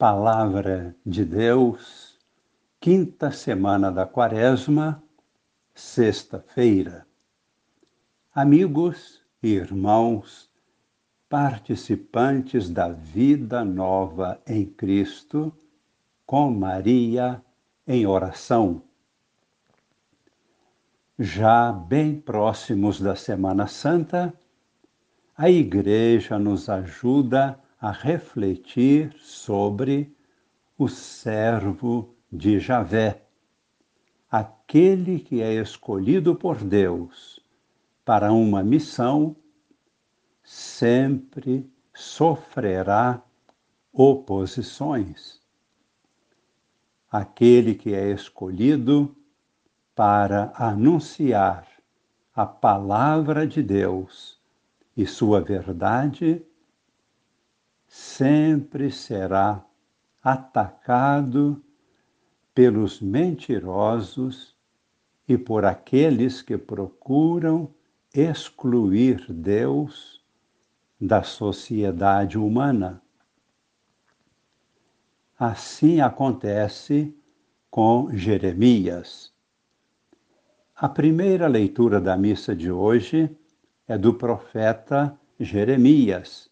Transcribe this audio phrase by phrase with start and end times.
[0.00, 2.18] Palavra de Deus,
[2.80, 5.02] quinta semana da Quaresma,
[5.74, 7.06] sexta-feira.
[8.34, 10.50] Amigos e irmãos,
[11.28, 15.52] participantes da vida nova em Cristo,
[16.24, 17.42] com Maria
[17.86, 18.82] em oração.
[21.18, 24.32] Já bem próximos da Semana Santa,
[25.36, 30.14] a Igreja nos ajuda a refletir sobre
[30.76, 33.22] o servo de Javé,
[34.30, 37.40] aquele que é escolhido por Deus
[38.04, 39.34] para uma missão,
[40.42, 43.22] sempre sofrerá
[43.92, 45.40] oposições.
[47.10, 49.16] Aquele que é escolhido
[49.94, 51.66] para anunciar
[52.34, 54.40] a palavra de Deus
[54.96, 56.44] e sua verdade
[57.90, 59.66] sempre será
[60.22, 61.60] atacado
[62.54, 64.56] pelos mentirosos
[65.26, 67.74] e por aqueles que procuram
[68.14, 70.24] excluir Deus
[71.00, 73.02] da sociedade humana.
[75.36, 77.12] Assim acontece
[77.68, 79.32] com Jeremias.
[80.76, 83.36] A primeira leitura da missa de hoje
[83.88, 86.49] é do profeta Jeremias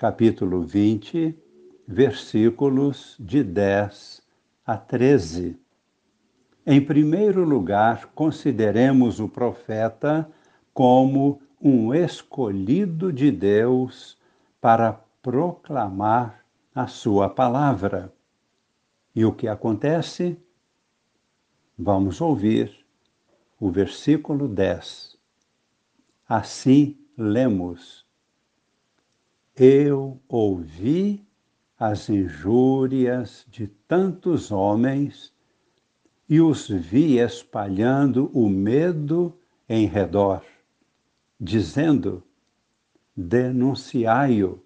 [0.00, 1.38] capítulo 20,
[1.86, 4.22] versículos de 10
[4.64, 5.60] a 13.
[6.64, 10.26] Em primeiro lugar, consideremos o profeta
[10.72, 14.16] como um escolhido de Deus
[14.58, 18.10] para proclamar a sua palavra.
[19.14, 20.34] E o que acontece?
[21.78, 22.74] Vamos ouvir
[23.60, 25.18] o versículo 10.
[26.26, 28.08] Assim lemos
[29.56, 31.24] eu ouvi
[31.78, 35.32] as injúrias de tantos homens
[36.28, 39.36] e os vi espalhando o medo
[39.68, 40.44] em redor,
[41.40, 42.22] dizendo:
[43.16, 44.62] denunciai-o,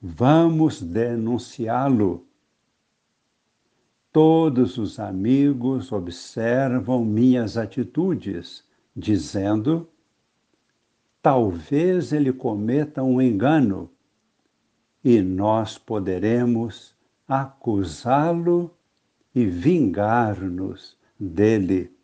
[0.00, 2.26] vamos denunciá-lo.
[4.12, 8.64] Todos os amigos observam minhas atitudes,
[8.94, 9.88] dizendo:
[11.24, 13.90] talvez ele cometa um engano
[15.02, 16.94] e nós poderemos
[17.26, 18.70] acusá-lo
[19.34, 21.96] e vingar-nos dele.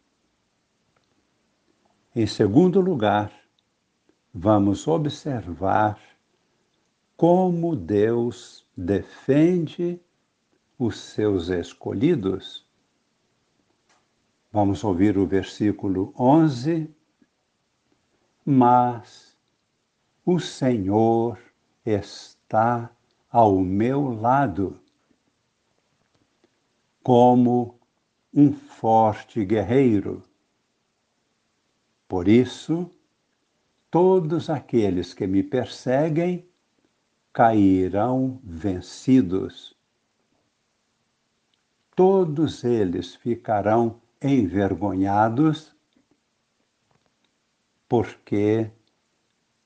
[2.16, 3.30] Em segundo lugar,
[4.32, 6.00] vamos observar
[7.14, 10.00] como Deus defende
[10.78, 12.66] os seus escolhidos.
[14.50, 16.88] Vamos ouvir o versículo 11
[18.50, 19.38] mas
[20.27, 21.38] o Senhor
[21.87, 22.91] está
[23.31, 24.81] ao meu lado,
[27.00, 27.78] como
[28.34, 30.25] um forte guerreiro.
[32.09, 32.91] Por isso,
[33.89, 36.44] todos aqueles que me perseguem
[37.33, 39.77] cairão vencidos.
[41.94, 45.72] Todos eles ficarão envergonhados
[47.91, 48.71] porque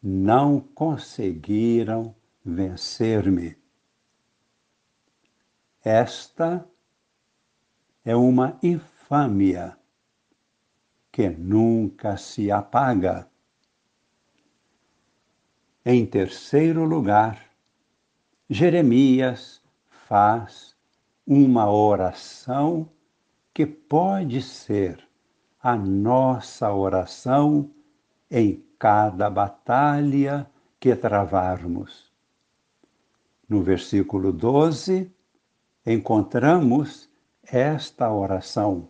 [0.03, 3.55] não conseguiram vencer-me.
[5.85, 6.67] Esta
[8.03, 9.77] é uma infâmia
[11.13, 13.29] que nunca se apaga.
[15.85, 17.51] Em terceiro lugar,
[18.49, 19.63] Jeremias
[20.09, 20.75] faz
[21.27, 22.89] uma oração
[23.53, 25.07] que pode ser
[25.61, 27.71] a nossa oração
[28.31, 32.13] em cada batalha que travarmos.
[33.49, 35.11] No versículo 12,
[35.87, 37.09] encontramos
[37.43, 38.89] esta oração.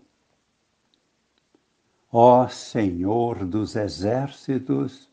[2.11, 5.11] Ó Senhor dos exércitos,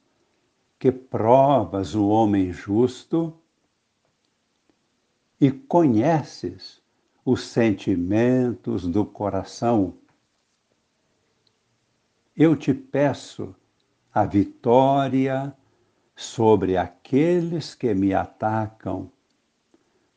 [0.78, 3.36] que provas o homem justo
[5.40, 6.82] e conheces
[7.26, 9.96] os sentimentos do coração.
[12.36, 13.56] Eu te peço
[14.14, 15.56] a vitória
[16.16, 19.10] sobre aqueles que me atacam,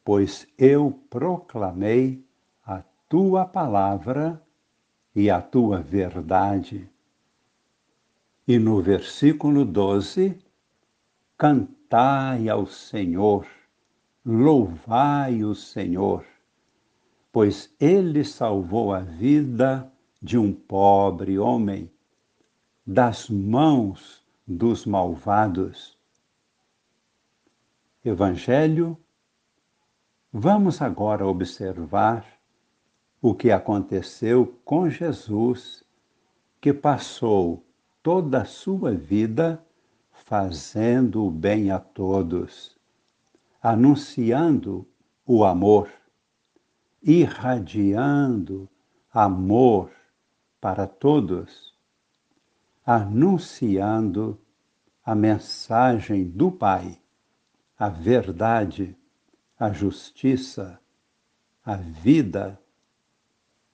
[0.05, 2.25] pois eu proclamei
[2.67, 4.43] a tua palavra
[5.15, 6.91] e a tua verdade.
[8.47, 10.39] E no versículo 12,
[11.39, 13.47] cantai ao Senhor,
[14.27, 16.25] louvai o Senhor,
[17.31, 19.91] pois ele salvou a vida
[20.21, 21.94] de um pobre homem
[22.87, 25.99] das mãos dos malvados.
[28.05, 28.99] Evangelho
[30.37, 32.27] Vamos agora observar
[33.23, 35.85] o que aconteceu com Jesus,
[36.61, 37.65] que passou
[38.03, 39.65] toda a sua vida
[40.11, 42.77] fazendo o bem a todos,
[43.63, 44.85] anunciando
[45.25, 45.89] o amor,
[47.01, 48.69] irradiando
[49.13, 49.93] amor
[50.61, 51.74] para todos,
[52.85, 54.41] anunciando
[55.05, 57.01] a mensagem do Pai,
[57.79, 58.97] a verdade
[59.59, 60.81] a justiça,
[61.65, 62.61] a vida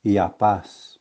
[0.05, 1.01] e a paz.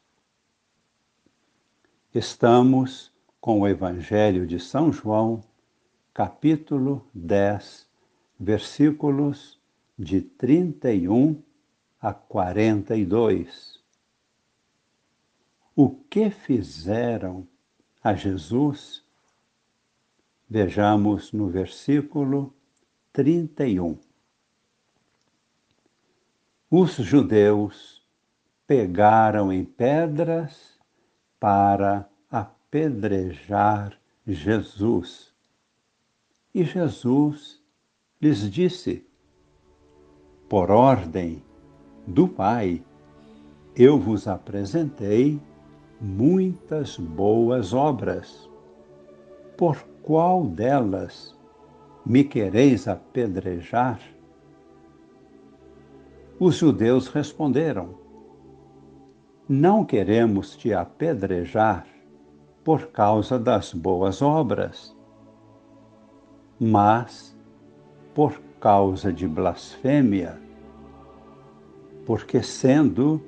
[2.14, 5.44] Estamos com o Evangelho de São João,
[6.14, 7.88] capítulo 10,
[8.40, 9.60] versículos
[9.98, 11.42] de 31
[12.02, 13.80] a 42.
[15.76, 17.48] O que fizeram
[18.04, 19.04] a Jesus?
[20.50, 22.54] Vejamos no versículo
[23.14, 24.00] 31
[26.72, 28.00] os judeus
[28.68, 30.78] pegaram em pedras
[31.40, 35.34] para apedrejar Jesus.
[36.54, 37.60] E Jesus
[38.22, 39.04] lhes disse:
[40.48, 41.44] Por ordem
[42.06, 42.84] do Pai,
[43.76, 45.42] eu vos apresentei
[46.00, 48.50] muitas boas obras.
[49.58, 51.38] Por qual delas
[52.06, 54.00] me quereis apedrejar?
[56.40, 57.96] Os judeus responderam:
[59.48, 61.86] Não queremos te apedrejar
[62.64, 64.96] por causa das boas obras,
[66.60, 67.38] mas
[68.14, 70.40] por causa de blasfêmia,
[72.06, 73.22] porque sendo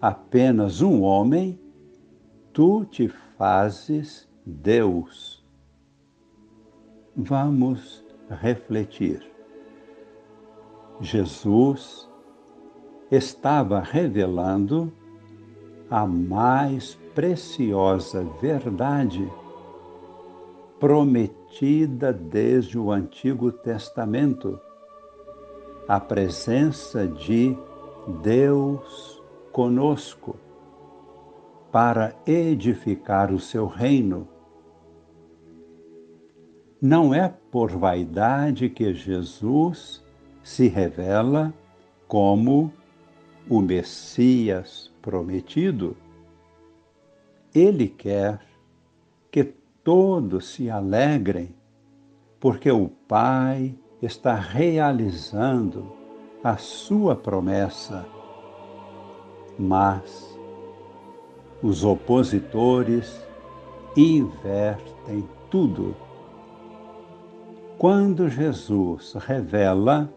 [0.00, 1.61] apenas um homem,
[2.52, 3.08] tu te
[3.38, 5.42] fazes Deus.
[7.16, 9.22] Vamos refletir.
[11.00, 12.08] Jesus
[13.10, 14.92] estava revelando
[15.90, 19.30] a mais preciosa verdade
[20.78, 24.58] prometida desde o Antigo Testamento,
[25.86, 27.56] a presença de
[28.22, 29.22] Deus
[29.52, 30.36] conosco
[31.72, 34.28] para edificar o seu reino.
[36.80, 40.04] Não é por vaidade que Jesus
[40.42, 41.52] se revela
[42.06, 42.72] como
[43.48, 45.96] o Messias prometido,
[47.54, 48.40] ele quer
[49.30, 49.44] que
[49.82, 51.54] todos se alegrem,
[52.38, 55.92] porque o Pai está realizando
[56.42, 58.06] a sua promessa.
[59.58, 60.31] Mas
[61.62, 63.24] os opositores
[63.96, 65.94] invertem tudo.
[67.78, 70.12] Quando Jesus revela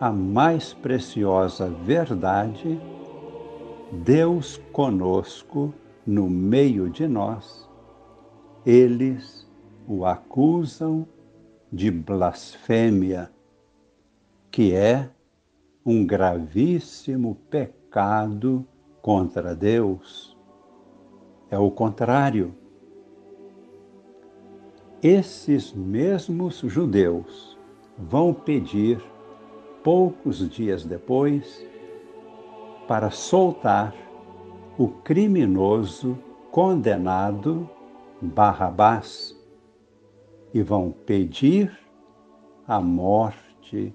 [0.00, 2.80] a mais preciosa verdade,
[3.92, 5.72] Deus conosco
[6.06, 7.68] no meio de nós,
[8.64, 9.48] eles
[9.86, 11.06] o acusam
[11.70, 13.30] de blasfêmia,
[14.50, 15.10] que é
[15.84, 18.66] um gravíssimo pecado
[19.02, 20.33] contra Deus.
[21.54, 22.52] É o contrário.
[25.00, 27.56] Esses mesmos judeus
[27.96, 29.00] vão pedir
[29.84, 31.64] poucos dias depois,
[32.88, 33.94] para soltar
[34.76, 36.18] o criminoso
[36.50, 37.70] condenado
[38.20, 39.40] Barrabás
[40.52, 41.70] e vão pedir
[42.66, 43.94] a morte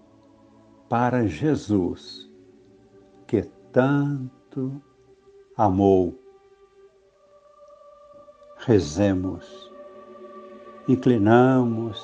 [0.87, 2.31] para Jesus,
[3.27, 3.41] que
[3.73, 4.81] tanto
[5.57, 6.28] amou.
[8.59, 9.71] Rezemos,
[10.87, 12.01] inclinamos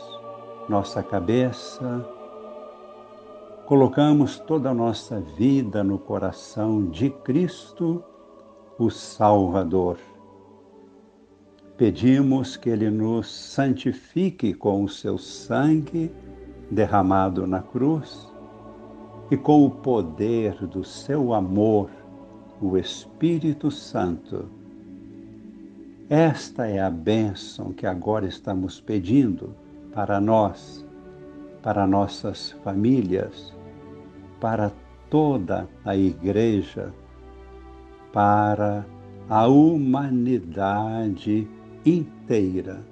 [0.68, 2.06] nossa cabeça
[3.66, 8.04] colocamos toda a nossa vida no coração de Cristo,
[8.78, 9.98] o Salvador.
[11.76, 16.12] Pedimos que Ele nos santifique com o seu sangue
[16.70, 18.32] derramado na cruz
[19.32, 21.90] e com o poder do seu amor,
[22.62, 24.48] o Espírito Santo.
[26.08, 29.56] Esta é a bênção que agora estamos pedindo
[29.92, 30.86] para nós,
[31.64, 33.52] para nossas famílias,
[34.40, 34.72] para
[35.10, 36.94] toda a Igreja,
[38.14, 38.86] para
[39.28, 41.48] a humanidade
[41.84, 42.84] inteira.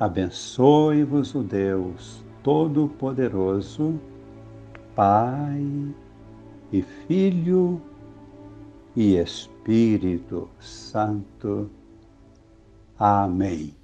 [0.00, 4.00] Abençoe-vos o Deus Todo-Poderoso,
[4.94, 5.62] Pai
[6.72, 7.82] e Filho
[8.96, 11.70] e Espírito Santo.
[13.02, 13.81] Amém.